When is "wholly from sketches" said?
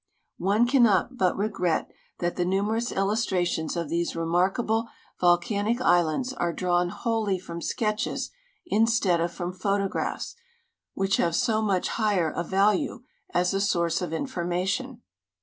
6.89-8.31